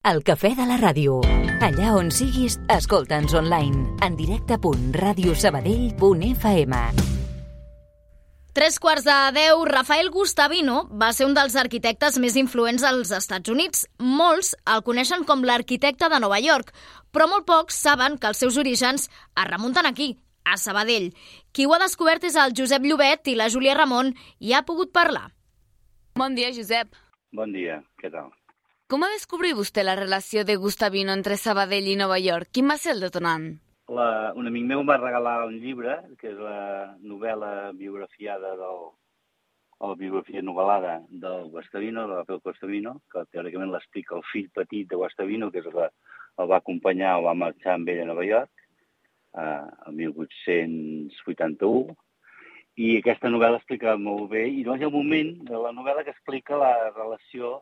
[0.00, 1.18] El cafè de la ràdio.
[1.60, 3.84] Allà on siguis, escolta'ns online.
[4.00, 6.74] En directe.radiosabadell.fm
[8.56, 13.52] Tres quarts de deu, Rafael Gustavino va ser un dels arquitectes més influents als Estats
[13.52, 13.84] Units.
[14.00, 16.72] Molts el coneixen com l'arquitecte de Nova York,
[17.12, 20.16] però molt pocs saben que els seus orígens es remunten aquí,
[20.48, 21.12] a Sabadell.
[21.52, 24.96] Qui ho ha descobert és el Josep Llobet i la Júlia Ramon i ha pogut
[24.96, 25.28] parlar.
[26.16, 26.88] Bon dia, Josep.
[27.36, 28.32] Bon dia, què tal?
[28.90, 32.48] Com descobrir vostè la relació de Gustavino entre Sabadell i Nova York?
[32.50, 33.44] Quin va ser el detonant?
[33.86, 38.82] La, un amic meu em va regalar un llibre, que és la novel·la biografiada del,
[39.78, 44.98] o biografia novel·lada del Guastavino, de Rafael Guastavino, que teòricament l'explica el fill petit de
[44.98, 45.86] Guastavino, que és el que
[46.42, 48.68] el va acompanyar o va marxar amb ell a Nova York,
[49.38, 51.94] eh, el 1881,
[52.82, 56.18] i aquesta novel·la explica molt bé, i no ha un moment de la novel·la que
[56.18, 57.60] explica la relació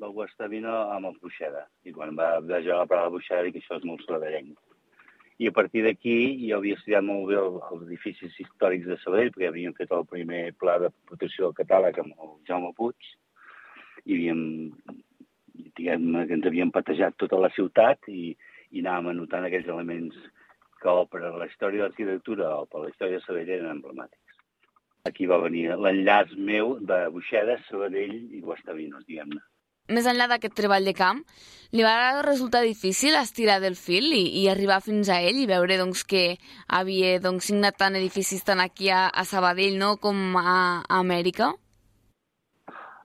[0.00, 1.66] del Guastavino amb el Buixeda.
[1.84, 4.56] I quan va veure la de Buixeda dic que això és molt sabadellenc.
[5.40, 6.16] I a partir d'aquí
[6.48, 10.04] jo havia estudiat molt bé el, els edificis històrics de Sabadell, perquè havíem fet el
[10.08, 13.12] primer pla de protecció del catàleg amb el Jaume Puig,
[14.04, 14.42] i havíem,
[15.78, 18.34] diguem que ens havíem patejat tota la ciutat i,
[18.70, 20.18] i anàvem anotant aquells elements
[20.80, 23.72] que per a la història de l'arquitectura o per a la història de Sabadell eren
[23.78, 24.36] emblemàtics.
[25.08, 29.40] Aquí va venir l'enllaç meu de Buixeda, Sabadell i Guastavinos, diguem-ne
[29.90, 31.24] més enllà d'aquest treball de camp,
[31.70, 35.76] li va resultar difícil estirar del fil i, i arribar fins a ell i veure
[35.78, 36.24] doncs, que
[36.66, 41.52] havia doncs, signat tant edificis tant aquí a, a Sabadell no, com a, a Amèrica?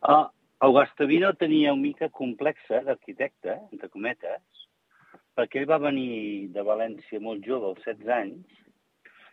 [0.05, 0.25] Uh,
[0.65, 4.41] el Guastavino tenia una mica complexa d'arquitecte, entre cometes,
[5.37, 8.61] perquè ell va venir de València molt jove, als 16 anys.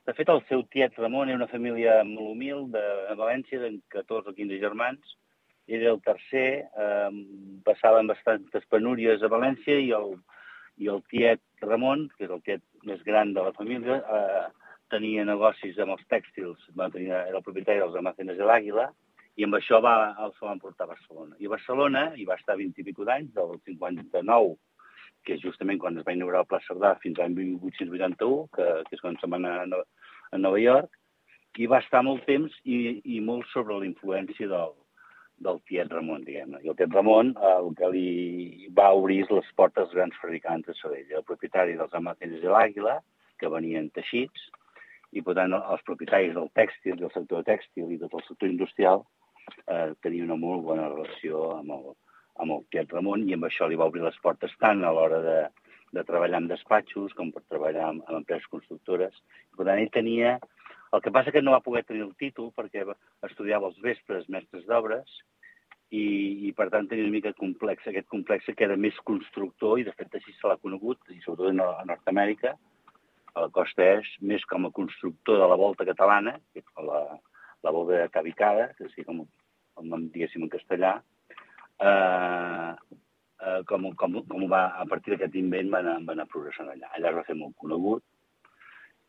[0.05, 2.85] De fet, el seu tiet Ramon era una família molt humil de
[3.17, 5.17] València, de 14 o 15 germans,
[5.79, 7.11] era el tercer, eh,
[7.65, 10.17] passaven bastantes penúries a València i el,
[10.83, 15.25] i el tiet Ramon, que és el tiet més gran de la família, eh, tenia
[15.25, 18.91] negocis amb els tèxtils, va tenir, era el propietari dels almacenes de l'Àguila,
[19.41, 21.39] i amb això va, el van portar a Barcelona.
[21.41, 24.59] I a Barcelona hi va estar 20 i pico d'anys, del 59,
[25.25, 28.99] que és justament quan es va inaugurar el Pla Cerdà, fins l'any 1881, que, que
[28.99, 30.99] és quan se'n va anar a Nova York,
[31.61, 34.73] i va estar molt temps i, i molt sobre la influència del,
[35.45, 36.61] del tiet Ramon, diguem-ne.
[36.63, 40.77] I el tiet Ramon el que li va obrir les portes als grans fabricants de
[40.79, 41.09] Sabell.
[41.11, 42.99] El propietari dels almacenes de l'Àguila,
[43.41, 44.51] que venien teixits,
[45.13, 49.03] i per tant els propietaris del tèxtil, del sector tèxtil i tot el sector industrial
[49.67, 51.91] eh, tenien una molt bona relació amb el,
[52.41, 55.21] amb el tiet Ramon i amb això li va obrir les portes tant a l'hora
[55.27, 55.39] de,
[55.93, 59.23] de treballar en despatxos com per treballar amb, amb empreses constructores.
[59.57, 60.39] Per tant, ell tenia...
[60.93, 62.85] El que passa que no va poder tenir el títol perquè
[63.29, 65.15] estudiava els vespres mestres d'obres
[65.93, 66.05] i,
[66.49, 69.95] i per tant tenia una mica complex, aquest complex que era més constructor i de
[69.97, 72.55] fet així se l'ha conegut, i sobretot a Nord-Amèrica,
[73.33, 77.03] a la costa est, més com a constructor de la volta catalana, que és la,
[77.65, 79.25] la volta de Cabicada, que és com
[79.89, 80.95] nom, diguéssim, en castellà,
[81.81, 82.73] eh,
[83.41, 86.93] eh, com, com, com va, a partir d'aquest invent va anar, va anar progressant allà.
[86.93, 88.05] Allà es va fer molt conegut,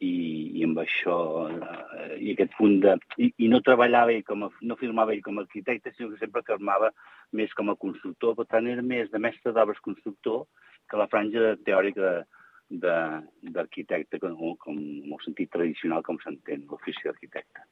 [0.02, 0.14] i,
[0.60, 1.18] i amb això,
[1.50, 2.96] eh, i aquest punt de...
[3.18, 6.22] I, i no treballava ell com a, no firmava ell com a arquitecte, sinó que
[6.22, 6.92] sempre firmava
[7.34, 10.46] més com a constructor, per tant era més de mestre d'obres constructor
[10.90, 12.24] que la franja teòrica
[12.74, 17.68] d'arquitecte, com, com en el sentit tradicional com s'entén l'ofici d'arquitecte.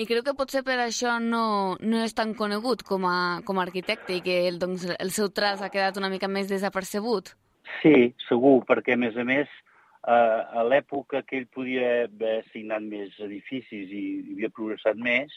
[0.00, 3.64] I creu que potser per això no, no és tan conegut com a, com a
[3.66, 7.34] arquitecte i que el, doncs, el seu traç ha quedat una mica més desapercebut?
[7.82, 9.50] Sí, segur, perquè a més a més
[10.08, 15.32] a l'època que ell podia haver signat més edificis i, i havia progressat més,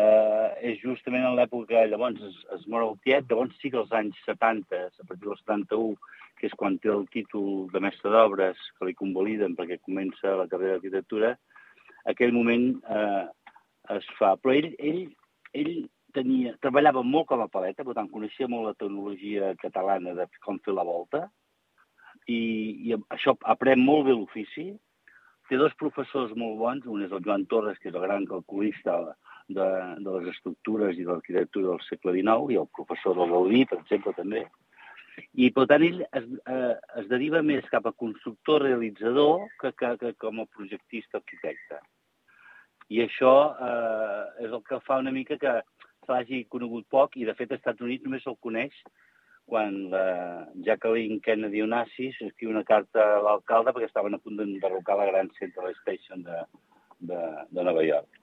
[0.00, 3.78] eh, és justament en l'època que llavors es, es mor el tiet, llavors sí que
[3.82, 5.94] als anys 70, a partir del 71,
[6.40, 10.48] que és quan té el títol de mestre d'obres que li convaliden perquè comença la
[10.50, 11.34] carrera d'arquitectura,
[12.10, 13.24] aquell moment eh,
[13.96, 14.34] es fa.
[14.40, 15.02] Però ell, ell,
[15.52, 15.74] ell
[16.16, 20.58] tenia, treballava molt com a paleta, per tant, coneixia molt la tecnologia catalana de com
[20.64, 21.28] fer la volta,
[22.30, 22.38] i,
[22.90, 24.70] i això aprèn molt bé l'ofici.
[25.50, 29.00] Té dos professors molt bons, un és el Joan Torres, que és el gran calculista
[29.50, 29.68] de,
[30.04, 33.80] de les estructures i de l'arquitectura del segle XIX, i el professor del Gaudí, per
[33.80, 34.44] exemple, també.
[35.34, 39.90] I, per tant, ell es, eh, es deriva més cap a constructor realitzador que, que,
[40.00, 41.80] que com a projectista arquitecte.
[42.90, 43.34] I això
[43.66, 45.58] eh, és el que fa una mica que
[46.06, 48.78] se l'hagi conegut poc, i de fet als Estats Units només se'l coneix
[49.50, 54.96] quan la Jacqueline Kennedy Onassis escriu una carta a l'alcalde perquè estaven a punt d'enderrocar
[55.00, 56.42] la gran Central Station de,
[57.10, 57.20] de,
[57.50, 58.20] de Nova York.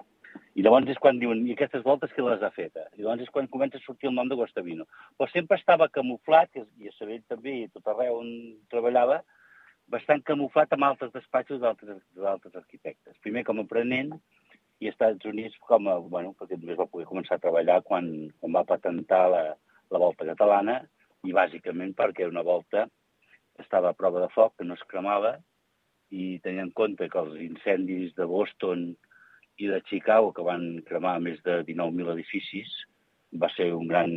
[0.57, 2.79] I llavors és quan diuen, i aquestes voltes que les ha fet?
[2.95, 4.88] I llavors és quan comença a sortir el nom de Guastavino.
[5.18, 8.31] Però sempre estava camuflat, i a Sabell també, i tot arreu on
[8.71, 9.19] treballava,
[9.94, 13.19] bastant camuflat amb altres despatxos d'altres arquitectes.
[13.23, 14.15] Primer com a aprenent
[14.80, 18.09] i als Estats Units com a, bueno, perquè només va poder començar a treballar quan,
[18.39, 19.44] quan va patentar la,
[19.94, 20.81] la volta catalana
[21.25, 22.85] i bàsicament perquè una volta
[23.59, 25.37] estava a prova de foc, que no es cremava,
[26.13, 28.91] i tenint en compte que els incendis de Boston
[29.57, 32.69] i de Chicago, que van cremar més de 19.000 edificis,
[33.33, 34.11] va ser un gran,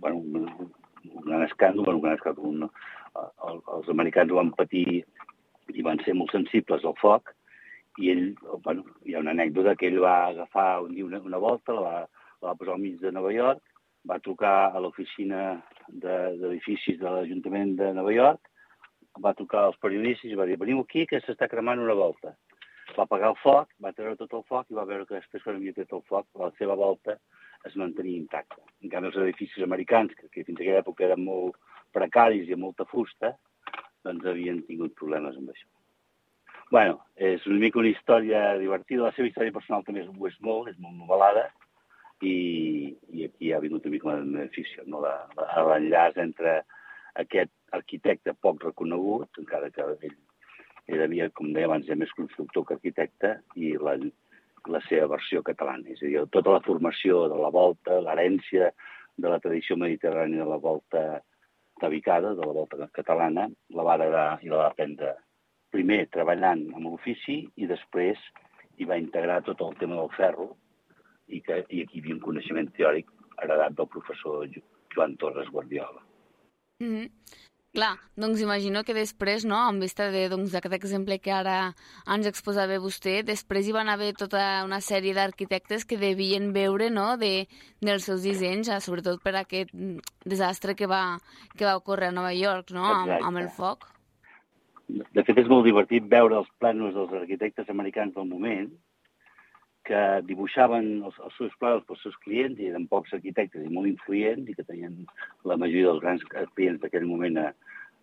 [0.00, 2.54] bueno, un gran escàndol, un gran escàndol.
[2.62, 2.70] No?
[3.16, 5.02] El, els americans ho van patir
[5.74, 7.34] i van ser molt sensibles al foc,
[7.98, 8.26] i ell,
[8.64, 11.84] bueno, hi ha una anècdota que ell va agafar un dia una, una volta, la
[11.84, 11.94] va,
[12.42, 13.62] la va posar al mig de Nova York,
[14.06, 18.50] va trucar a l'oficina d'edificis de, de l'Ajuntament de Nova York,
[19.22, 22.36] va trucar als periodistes i va dir, veniu aquí que s'està cremant una volta
[22.94, 25.58] va apagar el foc, va treure tot el foc i va veure que després quan
[25.58, 27.16] havia tret el foc, la seva volta
[27.66, 28.62] es mantenia intacta.
[28.82, 31.58] En canvi, els edificis americans, que, que fins a aquella època eren molt
[31.96, 33.34] precaris i amb molta fusta,
[34.06, 35.68] doncs havien tingut problemes amb això.
[36.70, 39.04] bueno, és una mica una història divertida.
[39.04, 41.44] La seva història personal també és, és molt, és molt novel·lada,
[42.22, 45.02] i, i aquí ha vingut una mica una beneficio, no?
[45.02, 46.62] l'enllaç entre
[47.22, 49.84] aquest arquitecte poc reconegut, encara que
[50.88, 53.96] ell havia, com deia abans, ja més constructor que arquitecte i la,
[54.70, 55.88] la seva versió catalana.
[55.92, 58.70] És a dir, tota la formació de la volta, l'herència
[59.16, 61.04] de la tradició mediterrània de la volta
[61.80, 65.16] tabicada, de la volta catalana, la va heredar i la va aprendre
[65.74, 68.20] primer treballant amb l'ofici i després
[68.78, 70.54] hi va integrar tot el tema del ferro
[71.28, 73.10] i, que, i aquí hi havia un coneixement teòric
[73.42, 74.46] heredat del professor
[74.94, 76.02] Joan Torres Guardiola.
[76.80, 77.10] Mm -hmm.
[77.76, 81.74] Clar, doncs imagino que després, no, en vista d'aquest doncs, exemple que ara
[82.14, 87.18] ens exposava vostè, després hi van haver tota una sèrie d'arquitectes que devien veure no,
[87.20, 87.48] de,
[87.84, 89.74] dels seus dissenys, eh, sobretot per aquest
[90.24, 91.18] desastre que va,
[91.52, 93.84] que va ocórrer a Nova York, no, amb, amb el foc.
[94.88, 98.70] De fet, és molt divertit veure els planos dels arquitectes americans del moment,
[99.86, 103.90] que dibuixaven els, els seus plans pels seus clients, i eren pocs arquitectes i molt
[103.90, 104.98] influents, i que tenien
[105.46, 106.26] la majoria dels grans
[106.58, 107.46] clients d'aquell moment a,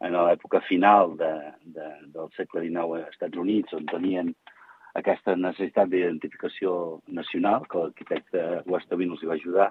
[0.04, 1.32] en l'època final de,
[1.76, 4.34] de, del segle XIX als Estats Units, on tenien
[5.00, 6.74] aquesta necessitat d'identificació
[7.20, 9.70] nacional, que l'arquitecte Guastavino els hi va ajudar,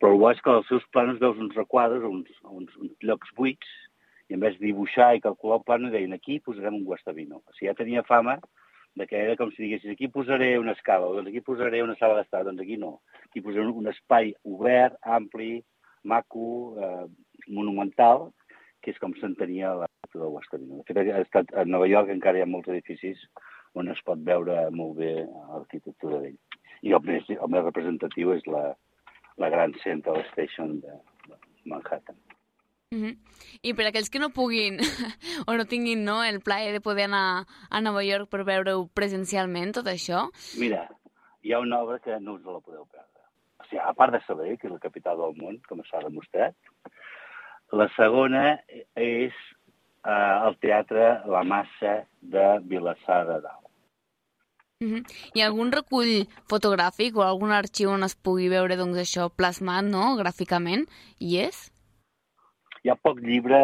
[0.00, 3.32] però el bo és que als seus plans veus uns requadres, uns, uns, uns llocs
[3.36, 3.74] buits,
[4.28, 7.40] i en vez de dibuixar i calcular el plano, deien aquí posarem un Guastavino.
[7.44, 8.40] O sigui, ja tenia fama
[8.96, 12.16] de que era com si diguessis aquí posaré una escala, doncs aquí posaré una sala
[12.18, 13.00] d'estar, doncs aquí no.
[13.28, 15.60] Aquí posaré un, un espai obert, ampli,
[16.02, 16.48] maco,
[16.80, 17.04] eh,
[17.52, 18.30] monumental,
[18.80, 20.80] que és com s'entenia la del Guastavino.
[20.80, 23.20] De fet, ha estat a Nova York encara hi ha molts edificis
[23.76, 26.38] on es pot veure molt bé l'arquitectura d'ell.
[26.86, 28.70] I el més, el més representatiu és la,
[29.42, 30.96] la Grand Central Station de
[31.68, 32.16] Manhattan.
[32.94, 33.16] Mm -hmm.
[33.62, 34.78] I per aquells que no puguin
[35.48, 39.72] o no tinguin no, el plaer de poder anar a Nova York per veure-ho presencialment,
[39.72, 40.30] tot això...
[40.56, 40.88] Mira,
[41.42, 43.22] hi ha una obra que no us la podeu perdre.
[43.58, 46.54] O sigui, a part de saber que és la capital del món, com s'ha demostrat,
[47.72, 48.62] la segona
[48.94, 49.34] és
[50.06, 53.70] eh, el Teatre La Massa de Vilassar de Dalt.
[54.78, 55.02] Mm -hmm.
[55.34, 59.84] Hi ha algun recull fotogràfic o algun arxiu on es pugui veure doncs, això plasmat
[59.84, 60.14] no?
[60.16, 60.86] gràficament?
[61.18, 61.72] Hi és?
[62.86, 63.58] Hi ha poc llibre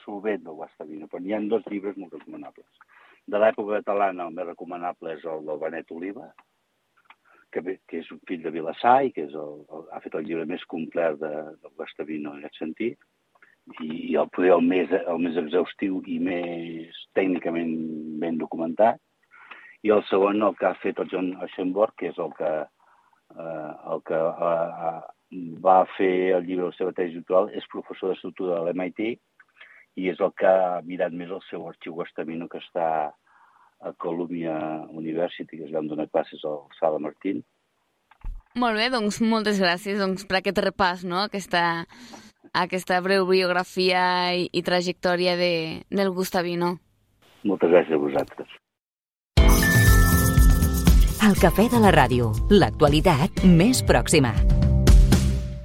[0.00, 2.88] solvent del Guastavino, però hi ha dos llibres molt recomanables.
[3.30, 6.24] De l'època catalana, el més recomanable és el del Benet Oliva,
[7.54, 10.26] que, que és un fill de Vilassar i que és el, el, ha fet el
[10.26, 12.98] llibre més complet de, del Guastavino en aquest sentit,
[13.76, 17.76] i, i el poder el més, el més exhaustiu i més tècnicament
[18.24, 18.98] ben documentat.
[19.86, 22.50] I el segon, el que ha fet el John Aschenborg, que és el que,
[23.38, 24.98] eh, el que eh,
[25.32, 29.00] va fer el llibre de la seva tesi doctoral, és professor d'estructura de l'MIT
[29.98, 32.88] i és el que ha mirat més el seu arxiu Guastavino, que està
[33.78, 34.56] a Columbia
[34.90, 37.44] University, que es van donar classes al Sala Martín.
[38.58, 41.20] Molt bé, doncs moltes gràcies doncs, per aquest repàs, no?
[41.28, 41.84] aquesta,
[42.50, 45.52] aquesta breu biografia i, i trajectòria de,
[45.90, 46.76] del Gustavino.
[47.46, 48.56] Moltes gràcies a vosaltres.
[51.28, 54.32] El cafè de la ràdio, l'actualitat més pròxima.